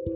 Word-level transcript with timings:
Halo. 0.00 0.08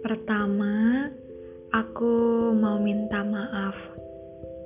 Pertama, 0.00 1.04
aku 1.76 2.16
mau 2.56 2.80
minta 2.80 3.20
maaf 3.20 3.76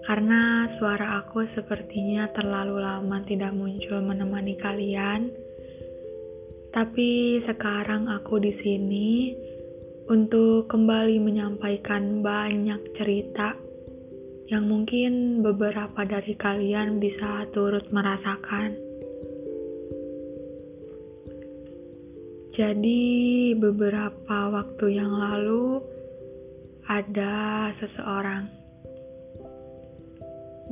karena 0.07 0.71
suara 0.79 1.19
aku 1.19 1.43
sepertinya 1.59 2.31
terlalu 2.31 2.79
lama 2.79 3.27
tidak 3.27 3.51
muncul 3.59 3.99
menemani 3.99 4.55
kalian. 4.63 5.35
Tapi 6.71 7.43
sekarang 7.43 8.07
aku 8.07 8.39
di 8.39 8.55
sini 8.63 9.35
untuk 10.07 10.71
kembali 10.71 11.19
menyampaikan 11.19 12.23
banyak 12.23 12.79
cerita 12.95 13.74
yang 14.53 14.69
mungkin 14.69 15.41
beberapa 15.41 16.05
dari 16.05 16.37
kalian 16.37 17.01
bisa 17.01 17.49
turut 17.57 17.89
merasakan. 17.89 18.77
Jadi, 22.55 23.51
beberapa 23.59 24.39
waktu 24.53 24.87
yang 24.95 25.11
lalu 25.11 25.83
ada 26.87 27.73
seseorang. 27.81 28.47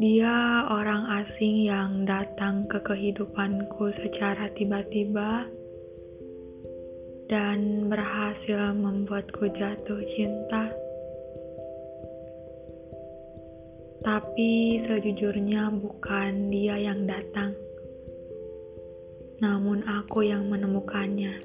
Dia 0.00 0.68
orang 0.72 1.04
asing 1.24 1.68
yang 1.68 2.08
datang 2.08 2.64
ke 2.70 2.80
kehidupanku 2.80 3.92
secara 3.98 4.48
tiba-tiba 4.56 5.44
dan 7.28 7.88
berhasil 7.92 8.72
membuatku 8.76 9.52
jatuh 9.52 10.00
cinta. 10.16 10.81
Tapi 14.02 14.82
sejujurnya 14.82 15.70
bukan 15.78 16.50
dia 16.50 16.74
yang 16.74 17.06
datang, 17.06 17.54
namun 19.38 19.86
aku 19.86 20.26
yang 20.26 20.50
menemukannya. 20.50 21.38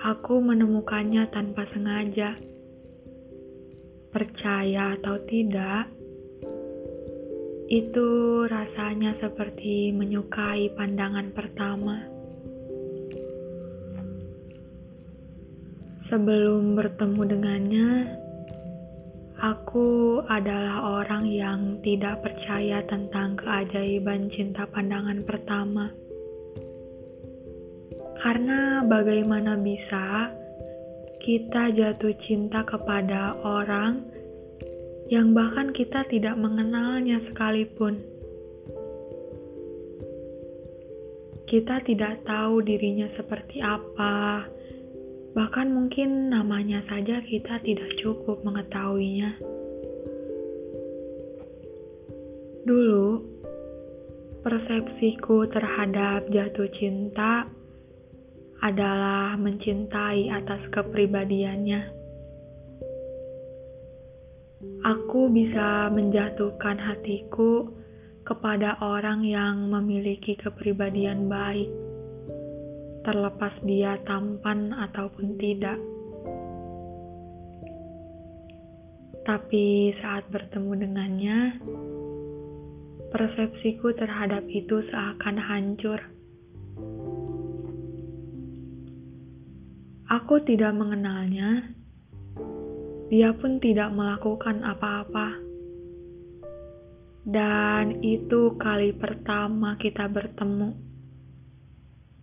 Aku 0.00 0.40
menemukannya 0.40 1.28
tanpa 1.28 1.68
sengaja. 1.76 2.32
Percaya 4.08 4.96
atau 4.96 5.20
tidak, 5.28 5.92
itu 7.68 8.08
rasanya 8.48 9.12
seperti 9.20 9.92
menyukai 9.92 10.72
pandangan 10.72 11.36
pertama. 11.36 12.00
Sebelum 16.08 16.74
bertemu 16.74 17.22
dengannya, 17.28 17.88
aku 19.40 20.20
adalah 20.28 21.00
orang 21.00 21.24
yang 21.24 21.60
tidak 21.80 22.20
percaya 22.20 22.84
tentang 22.84 23.40
keajaiban 23.40 24.28
cinta 24.36 24.68
pandangan 24.68 25.24
pertama. 25.24 25.88
Karena 28.20 28.84
bagaimana 28.84 29.56
bisa 29.56 30.28
kita 31.24 31.72
jatuh 31.72 32.12
cinta 32.28 32.60
kepada 32.68 33.40
orang 33.40 34.04
yang 35.08 35.32
bahkan 35.32 35.72
kita 35.72 36.04
tidak 36.12 36.36
mengenalnya 36.36 37.24
sekalipun. 37.32 37.96
Kita 41.48 41.82
tidak 41.82 42.22
tahu 42.28 42.62
dirinya 42.62 43.10
seperti 43.18 43.58
apa, 43.58 44.46
Bahkan 45.30 45.70
mungkin 45.70 46.34
namanya 46.34 46.82
saja 46.90 47.22
kita 47.22 47.62
tidak 47.62 47.90
cukup 48.02 48.42
mengetahuinya. 48.42 49.38
Dulu, 52.66 53.06
persepsiku 54.42 55.46
terhadap 55.54 56.26
jatuh 56.34 56.66
cinta 56.74 57.46
adalah 58.60 59.38
mencintai 59.38 60.34
atas 60.34 60.60
kepribadiannya. 60.74 62.02
Aku 64.84 65.30
bisa 65.32 65.88
menjatuhkan 65.94 66.76
hatiku 66.76 67.70
kepada 68.26 68.76
orang 68.82 69.24
yang 69.24 69.70
memiliki 69.70 70.36
kepribadian 70.36 71.30
baik 71.30 71.89
terlepas 73.00 73.54
dia 73.64 73.96
tampan 74.04 74.76
ataupun 74.76 75.40
tidak. 75.40 75.78
Tapi 79.24 79.94
saat 80.00 80.28
bertemu 80.32 80.72
dengannya, 80.80 81.38
persepsiku 83.12 83.92
terhadap 83.96 84.44
itu 84.48 84.80
seakan 84.88 85.36
hancur. 85.38 86.00
Aku 90.10 90.42
tidak 90.42 90.74
mengenalnya, 90.74 91.70
dia 93.10 93.30
pun 93.36 93.62
tidak 93.62 93.94
melakukan 93.94 94.66
apa-apa. 94.66 95.38
Dan 97.22 98.02
itu 98.02 98.58
kali 98.58 98.96
pertama 98.96 99.78
kita 99.78 100.10
bertemu 100.10 100.89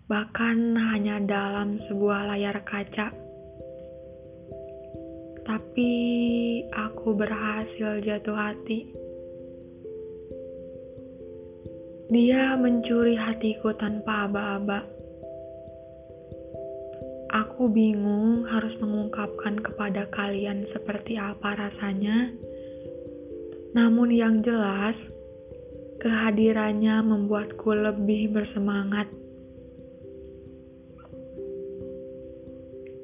bahkan 0.07 0.71
hanya 0.95 1.19
dalam 1.19 1.83
sebuah 1.91 2.31
layar 2.31 2.63
kaca. 2.63 3.11
Tapi 5.43 5.91
aku 6.71 7.11
berhasil 7.11 8.03
jatuh 8.03 8.35
hati. 8.35 8.87
Dia 12.07 12.55
mencuri 12.55 13.19
hatiku 13.19 13.75
tanpa 13.75 14.31
aba-aba. 14.31 14.79
Aku 17.27 17.67
bingung 17.67 18.47
harus 18.47 18.71
mengungkapkan 18.79 19.59
kepada 19.59 20.07
kalian 20.15 20.63
seperti 20.71 21.19
apa 21.19 21.67
rasanya. 21.67 22.31
Namun 23.75 24.15
yang 24.15 24.39
jelas, 24.39 24.95
kehadirannya 25.99 27.03
membuatku 27.03 27.75
lebih 27.75 28.31
bersemangat 28.31 29.11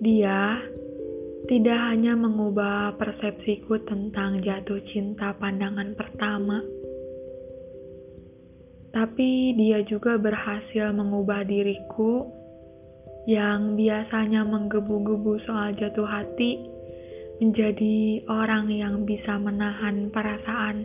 Dia 0.03 0.59
tidak 1.47 1.79
hanya 1.79 2.11
mengubah 2.19 2.99
persepsiku 2.99 3.87
tentang 3.87 4.43
jatuh 4.43 4.83
cinta 4.91 5.31
pandangan 5.39 5.95
pertama, 5.95 6.59
tapi 8.91 9.55
dia 9.55 9.79
juga 9.87 10.19
berhasil 10.19 10.91
mengubah 10.91 11.47
diriku 11.47 12.27
yang 13.31 13.79
biasanya 13.79 14.43
menggebu-gebu 14.43 15.39
soal 15.47 15.71
jatuh 15.79 16.03
hati 16.03 16.59
menjadi 17.39 18.27
orang 18.27 18.67
yang 18.75 19.07
bisa 19.07 19.39
menahan 19.39 20.11
perasaan. 20.11 20.83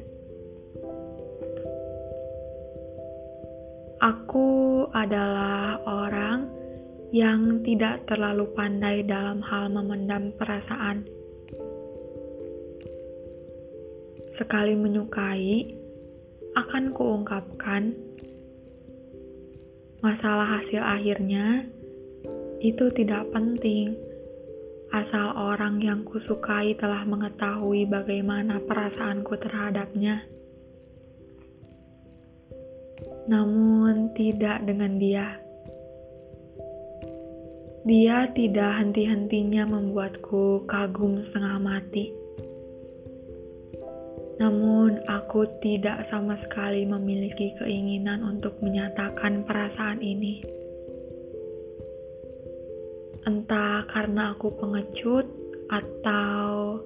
Aku 3.99 4.87
adalah 4.95 5.83
orang 5.83 6.58
yang 7.09 7.65
tidak 7.65 8.05
terlalu 8.05 8.45
pandai 8.53 9.01
dalam 9.05 9.41
hal 9.41 9.73
memendam 9.73 10.29
perasaan. 10.37 11.09
Sekali 14.37 14.77
menyukai, 14.77 15.73
akan 16.55 16.91
kuungkapkan 16.95 17.95
masalah 19.99 20.63
hasil 20.63 20.79
akhirnya 20.79 21.67
itu 22.63 22.87
tidak 22.95 23.27
penting 23.35 23.99
asal 24.91 25.37
orang 25.37 25.79
yang 25.85 26.01
kusukai 26.07 26.73
telah 26.79 27.05
mengetahui 27.05 27.85
bagaimana 27.87 28.59
perasaanku 28.63 29.37
terhadapnya. 29.37 30.25
Namun 33.29 34.17
tidak 34.17 34.65
dengan 34.65 34.97
dia. 34.97 35.48
Dia 37.89 38.29
tidak 38.37 38.85
henti-hentinya 38.85 39.65
membuatku 39.65 40.69
kagum 40.69 41.25
setengah 41.25 41.57
mati. 41.57 42.13
Namun, 44.37 45.01
aku 45.09 45.49
tidak 45.65 46.05
sama 46.13 46.37
sekali 46.45 46.85
memiliki 46.85 47.57
keinginan 47.57 48.29
untuk 48.29 48.61
menyatakan 48.61 49.41
perasaan 49.49 50.05
ini. 50.05 50.45
Entah 53.25 53.89
karena 53.89 54.37
aku 54.37 54.53
pengecut 54.61 55.25
atau 55.73 56.85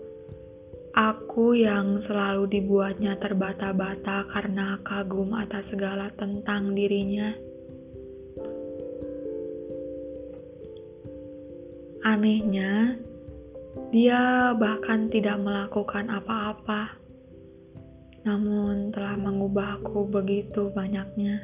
aku 0.94 1.58
yang 1.58 1.98
selalu 2.06 2.46
dibuatnya 2.46 3.18
terbata-bata 3.18 4.30
karena 4.30 4.78
kagum 4.86 5.34
atas 5.34 5.66
segala 5.66 6.14
tentang 6.14 6.78
dirinya. 6.78 7.51
Anehnya, 12.02 12.98
dia 13.94 14.50
bahkan 14.58 15.06
tidak 15.06 15.38
melakukan 15.38 16.10
apa-apa. 16.10 16.98
namun 18.22 18.94
telah 18.94 19.18
mengubahku 19.18 20.06
begitu 20.06 20.70
banyaknya. 20.70 21.42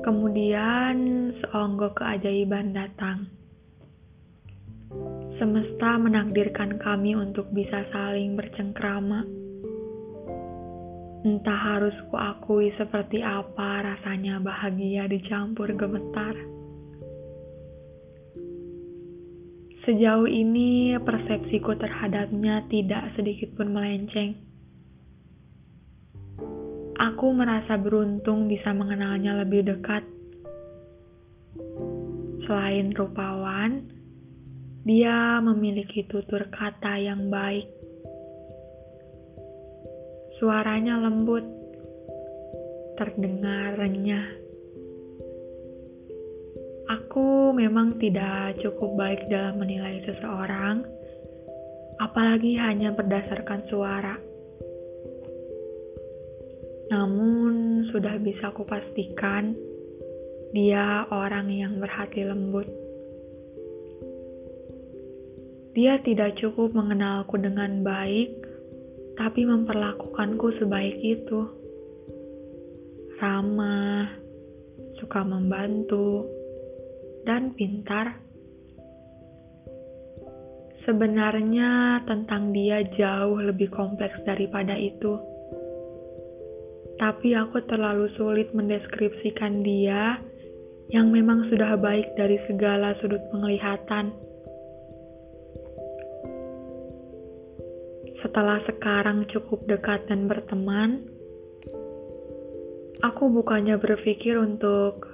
Kemudian 0.00 0.96
seonggok 1.44 2.00
keajaiban 2.00 2.72
datang. 2.72 3.28
Semesta 5.36 6.00
menakdirkan 6.00 6.80
kami 6.80 7.12
untuk 7.12 7.52
bisa 7.52 7.84
saling 7.92 8.32
bercengkrama. 8.32 9.28
Entah 11.28 11.60
harus 11.60 11.92
kuakui 12.08 12.72
seperti 12.80 13.20
apa 13.20 13.84
rasanya 13.84 14.40
bahagia 14.40 15.04
dicampur 15.04 15.68
gemetar. 15.76 16.57
Sejauh 19.88 20.28
ini 20.28 21.00
persepsiku 21.00 21.72
terhadapnya 21.80 22.60
tidak 22.68 23.08
sedikit 23.16 23.56
pun 23.56 23.72
melenceng. 23.72 24.36
Aku 27.00 27.32
merasa 27.32 27.80
beruntung 27.80 28.52
bisa 28.52 28.76
mengenalnya 28.76 29.40
lebih 29.40 29.64
dekat. 29.64 30.04
Selain 32.44 32.92
rupawan, 32.92 33.88
dia 34.84 35.40
memiliki 35.40 36.04
tutur 36.04 36.44
kata 36.52 37.00
yang 37.00 37.32
baik. 37.32 37.64
Suaranya 40.36 41.00
lembut, 41.00 41.48
terdengar 43.00 43.80
renyah 43.80 44.37
Aku 46.88 47.52
memang 47.52 48.00
tidak 48.00 48.56
cukup 48.64 48.96
baik 48.96 49.28
dalam 49.28 49.60
menilai 49.60 50.00
seseorang, 50.08 50.80
apalagi 52.00 52.56
hanya 52.56 52.96
berdasarkan 52.96 53.60
suara. 53.68 54.16
Namun, 56.88 57.84
sudah 57.92 58.16
bisa 58.24 58.48
kupastikan 58.56 59.52
dia 60.56 61.04
orang 61.12 61.52
yang 61.52 61.76
berhati 61.76 62.24
lembut. 62.24 62.64
Dia 65.76 66.00
tidak 66.00 66.40
cukup 66.40 66.72
mengenalku 66.72 67.36
dengan 67.36 67.84
baik, 67.84 68.32
tapi 69.20 69.44
memperlakukanku 69.44 70.56
sebaik 70.56 70.96
itu. 71.04 71.40
Ramah, 73.20 74.08
suka 74.96 75.20
membantu, 75.20 76.37
dan 77.24 77.56
pintar. 77.56 78.20
Sebenarnya 80.84 82.02
tentang 82.08 82.52
dia 82.52 82.80
jauh 82.96 83.40
lebih 83.40 83.68
kompleks 83.72 84.16
daripada 84.24 84.72
itu. 84.76 85.18
Tapi 86.98 87.36
aku 87.36 87.62
terlalu 87.68 88.10
sulit 88.18 88.50
mendeskripsikan 88.52 89.62
dia 89.62 90.18
yang 90.88 91.12
memang 91.12 91.46
sudah 91.52 91.76
baik 91.76 92.16
dari 92.16 92.40
segala 92.48 92.96
sudut 92.98 93.20
penglihatan. 93.28 94.10
Setelah 98.24 98.58
sekarang 98.66 99.28
cukup 99.30 99.62
dekat 99.68 100.08
dan 100.08 100.26
berteman, 100.26 101.06
aku 103.04 103.30
bukannya 103.30 103.78
berpikir 103.78 104.34
untuk 104.40 105.07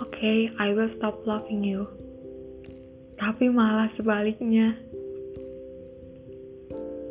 okay, 0.00 0.48
I 0.56 0.72
will 0.72 0.88
stop 0.96 1.20
loving 1.28 1.64
you. 1.64 1.84
Tapi 3.20 3.52
malah 3.52 3.92
sebaliknya. 4.00 4.72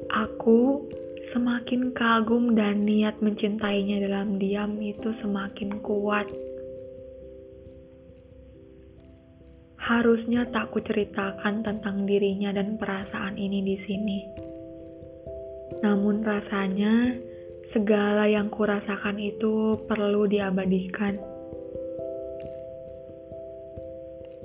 Aku 0.10 0.90
semakin 1.30 1.94
kagum 1.94 2.58
dan 2.58 2.82
niat 2.82 3.22
mencintainya 3.22 4.02
dalam 4.10 4.42
diam 4.42 4.82
itu 4.82 5.14
semakin 5.22 5.78
kuat. 5.86 6.26
Harusnya 9.78 10.50
tak 10.50 10.74
kuceritakan 10.74 11.62
tentang 11.62 12.10
dirinya 12.10 12.54
dan 12.54 12.78
perasaan 12.82 13.38
ini 13.38 13.60
di 13.62 13.78
sini. 13.86 14.20
Namun 15.86 16.26
rasanya 16.26 17.14
segala 17.70 18.26
yang 18.26 18.50
kurasakan 18.50 19.22
itu 19.22 19.78
perlu 19.86 20.26
diabadikan. 20.26 21.29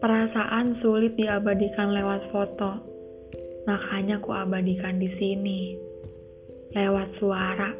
Perasaan 0.05 0.85
sulit 0.85 1.17
diabadikan 1.17 1.97
lewat 1.97 2.29
foto, 2.29 2.77
makanya 3.65 4.21
ku 4.21 4.37
abadikan 4.37 5.01
di 5.01 5.09
sini, 5.17 5.81
lewat 6.77 7.09
suara. 7.17 7.73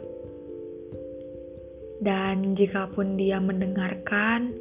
Dan 2.01 2.57
jikapun 2.57 3.21
dia 3.21 3.37
mendengarkan, 3.45 4.57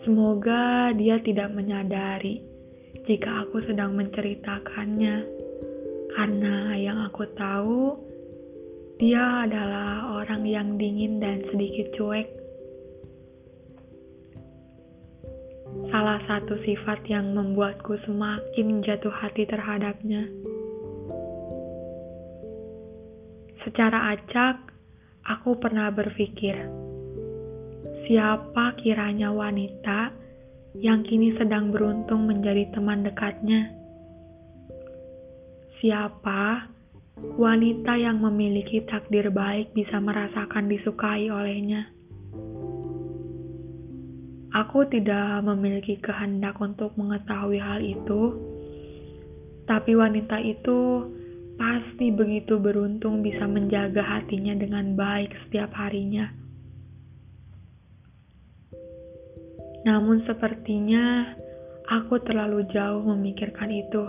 semoga 0.00 0.96
dia 0.96 1.20
tidak 1.20 1.52
menyadari 1.52 2.40
jika 3.04 3.44
aku 3.44 3.60
sedang 3.68 3.92
menceritakannya, 3.92 5.28
karena 6.16 6.72
yang 6.72 7.04
aku 7.04 7.28
tahu, 7.36 8.00
dia 8.96 9.44
adalah 9.44 10.24
orang 10.24 10.40
yang 10.48 10.80
dingin 10.80 11.20
dan 11.20 11.44
sedikit 11.52 11.92
cuek 12.00 12.47
salah 15.88 16.20
satu 16.28 16.56
sifat 16.64 17.04
yang 17.08 17.32
membuatku 17.32 17.96
semakin 18.04 18.80
jatuh 18.84 19.12
hati 19.12 19.48
terhadapnya. 19.48 20.28
Secara 23.64 24.16
acak, 24.16 24.72
aku 25.28 25.60
pernah 25.60 25.92
berpikir, 25.92 26.56
siapa 28.08 28.78
kiranya 28.80 29.28
wanita 29.28 30.14
yang 30.78 31.04
kini 31.04 31.36
sedang 31.36 31.68
beruntung 31.68 32.24
menjadi 32.24 32.70
teman 32.72 33.04
dekatnya? 33.04 33.74
Siapa 35.82 36.70
wanita 37.36 37.98
yang 37.98 38.22
memiliki 38.22 38.82
takdir 38.86 39.28
baik 39.28 39.74
bisa 39.74 40.00
merasakan 40.00 40.70
disukai 40.70 41.28
olehnya? 41.28 41.97
Aku 44.48 44.88
tidak 44.88 45.44
memiliki 45.44 46.00
kehendak 46.00 46.56
untuk 46.56 46.96
mengetahui 46.96 47.60
hal 47.60 47.84
itu, 47.84 48.32
tapi 49.68 49.92
wanita 49.92 50.40
itu 50.40 51.04
pasti 51.60 52.08
begitu 52.08 52.56
beruntung 52.56 53.20
bisa 53.20 53.44
menjaga 53.44 54.00
hatinya 54.00 54.56
dengan 54.56 54.96
baik 54.96 55.36
setiap 55.44 55.68
harinya. 55.76 56.32
Namun, 59.84 60.24
sepertinya 60.24 61.36
aku 61.92 62.16
terlalu 62.24 62.64
jauh 62.72 63.04
memikirkan 63.04 63.68
itu, 63.68 64.04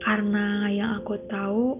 karena 0.00 0.72
yang 0.72 0.90
aku 0.96 1.20
tahu 1.28 1.76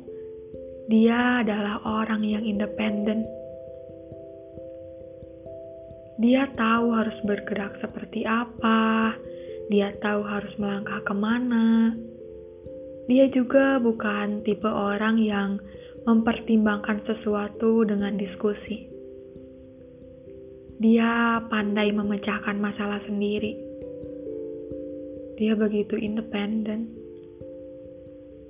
dia 0.93 1.41
adalah 1.41 1.81
orang 1.89 2.21
yang 2.21 2.45
independen 2.45 3.25
dia 6.23 6.47
tahu 6.55 6.95
harus 6.95 7.19
bergerak 7.27 7.83
seperti 7.83 8.23
apa, 8.23 9.11
dia 9.67 9.91
tahu 9.99 10.23
harus 10.23 10.55
melangkah 10.55 11.03
ke 11.03 11.15
mana. 11.19 11.99
Dia 13.11 13.27
juga 13.35 13.83
bukan 13.83 14.47
tipe 14.47 14.71
orang 14.71 15.19
yang 15.19 15.59
mempertimbangkan 16.07 17.03
sesuatu 17.11 17.83
dengan 17.83 18.15
diskusi. 18.15 18.87
Dia 20.79 21.43
pandai 21.51 21.91
memecahkan 21.91 22.55
masalah 22.55 23.03
sendiri. 23.03 23.59
Dia 25.43 25.59
begitu 25.59 25.99
independen. 25.99 26.87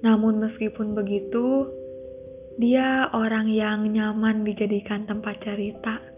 Namun 0.05 0.45
meskipun 0.45 0.93
begitu, 0.93 1.73
dia 2.61 3.09
orang 3.17 3.49
yang 3.49 3.89
nyaman 3.89 4.45
dijadikan 4.45 5.09
tempat 5.09 5.41
cerita 5.41 6.13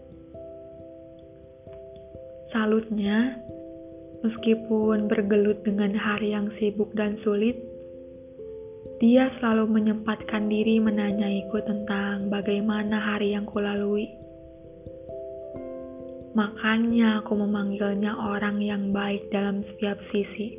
Salutnya, 2.55 3.35
meskipun 4.23 5.11
bergelut 5.11 5.59
dengan 5.67 5.91
hari 5.91 6.31
yang 6.31 6.47
sibuk 6.55 6.87
dan 6.95 7.19
sulit, 7.19 7.59
dia 9.03 9.27
selalu 9.35 9.75
menyempatkan 9.75 10.47
diri 10.47 10.79
menanyaiku 10.79 11.59
tentang 11.67 12.31
bagaimana 12.31 12.95
hari 12.95 13.35
yang 13.35 13.43
kulalui. 13.43 14.07
Makanya 16.31 17.27
aku 17.27 17.35
memanggilnya 17.35 18.15
orang 18.15 18.63
yang 18.63 18.95
baik 18.95 19.27
dalam 19.35 19.59
setiap 19.75 19.99
sisi. 20.15 20.55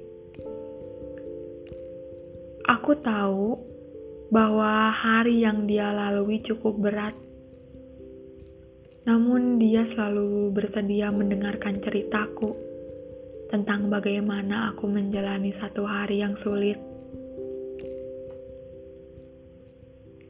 Aku 2.77 2.93
tahu 3.01 3.57
bahwa 4.29 4.93
hari 4.93 5.49
yang 5.49 5.65
dia 5.65 5.97
lalui 5.97 6.45
cukup 6.45 6.77
berat 6.77 7.17
namun 9.07 9.63
dia 9.63 9.87
selalu 9.95 10.51
bersedia 10.51 11.15
mendengarkan 11.15 11.79
ceritaku 11.79 12.51
tentang 13.47 13.87
bagaimana 13.87 14.75
aku 14.75 14.91
menjalani 14.91 15.55
satu 15.63 15.87
hari 15.87 16.27
yang 16.27 16.35
sulit. 16.43 16.75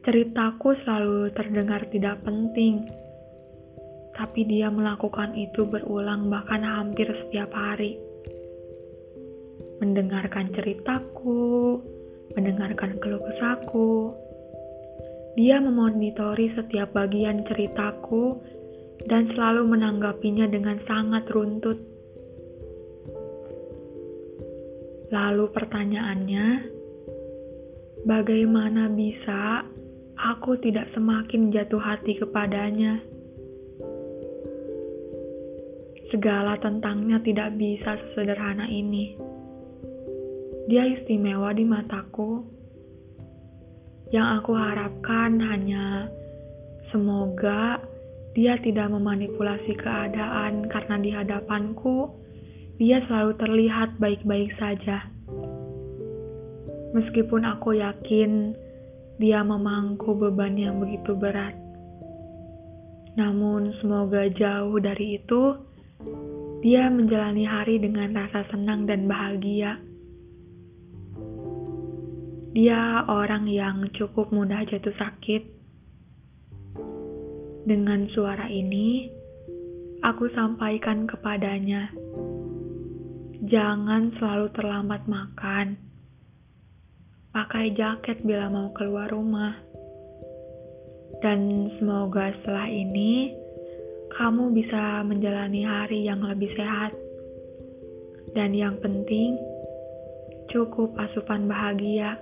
Ceritaku 0.05 0.77
selalu 0.85 1.33
terdengar 1.33 1.89
tidak 1.89 2.21
penting, 2.21 2.85
tapi 4.15 4.45
dia 4.45 4.69
melakukan 4.71 5.33
itu 5.35 5.67
berulang, 5.67 6.29
bahkan 6.31 6.63
hampir 6.63 7.09
setiap 7.11 7.51
hari. 7.51 7.97
Mendengarkan 9.81 10.53
ceritaku, 10.53 11.81
mendengarkan 12.37 12.95
keluh 13.03 13.19
kesahku. 13.19 14.13
Dia 15.35 15.61
memonitori 15.61 16.49
setiap 16.55 16.97
bagian 16.97 17.45
ceritaku 17.45 18.41
dan 19.05 19.29
selalu 19.29 19.77
menanggapinya 19.77 20.49
dengan 20.49 20.81
sangat 20.89 21.29
runtut. 21.29 21.77
Lalu 25.13 25.45
pertanyaannya, 25.53 26.45
bagaimana 28.03 28.89
bisa 28.91 29.63
aku 30.17 30.57
tidak 30.59 30.89
semakin 30.97 31.53
jatuh 31.53 31.79
hati 31.79 32.17
kepadanya. 32.17 32.99
Segala 36.11 36.55
tentangnya 36.59 37.19
tidak 37.21 37.55
bisa 37.59 37.99
sesederhana 37.99 38.65
ini. 38.67 39.15
Dia 40.67 40.83
istimewa 40.87 41.55
di 41.55 41.63
mataku. 41.63 42.43
Yang 44.11 44.27
aku 44.39 44.51
harapkan 44.55 45.35
hanya 45.39 46.07
semoga 46.91 47.79
dia 48.37 48.53
tidak 48.61 48.93
memanipulasi 48.93 49.73
keadaan 49.81 50.69
karena 50.69 50.95
di 51.01 51.09
hadapanku 51.09 52.13
dia 52.77 53.01
selalu 53.09 53.33
terlihat 53.41 53.97
baik-baik 53.97 54.53
saja. 54.61 55.09
Meskipun 56.93 57.49
aku 57.49 57.81
yakin 57.81 58.53
dia 59.17 59.41
memangku 59.41 60.13
beban 60.13 60.53
yang 60.53 60.77
begitu 60.77 61.17
berat. 61.17 61.57
Namun, 63.17 63.73
semoga 63.81 64.29
jauh 64.29 64.77
dari 64.77 65.17
itu, 65.17 65.57
dia 66.61 66.85
menjalani 66.93 67.41
hari 67.41 67.81
dengan 67.81 68.13
rasa 68.13 68.45
senang 68.53 68.85
dan 68.85 69.09
bahagia. 69.09 69.81
Dia 72.53 73.01
orang 73.09 73.49
yang 73.49 73.89
cukup 73.97 74.29
mudah 74.29 74.61
jatuh 74.69 74.93
sakit. 75.01 75.56
Dengan 77.67 78.07
suara 78.15 78.47
ini, 78.47 79.11
aku 79.99 80.31
sampaikan 80.31 81.03
kepadanya, 81.03 81.91
"Jangan 83.43 84.15
selalu 84.15 84.47
terlambat 84.55 85.03
makan." 85.11 85.87
pakai 87.37 87.69
jaket 87.77 88.25
bila 88.25 88.49
mau 88.49 88.73
keluar 88.73 89.13
rumah. 89.13 89.53
Dan 91.21 91.69
semoga 91.77 92.33
setelah 92.41 92.65
ini 92.65 93.29
kamu 94.17 94.57
bisa 94.57 95.05
menjalani 95.05 95.61
hari 95.61 96.09
yang 96.09 96.25
lebih 96.25 96.49
sehat. 96.57 96.97
Dan 98.33 98.57
yang 98.57 98.81
penting, 98.81 99.37
cukup 100.49 100.97
asupan 100.97 101.45
bahagia. 101.45 102.17